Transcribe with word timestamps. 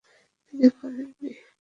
তিনি 0.45 0.67
করেন 0.77 1.07
নি। 1.19 1.29